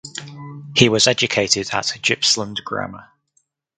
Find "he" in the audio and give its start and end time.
0.75-0.89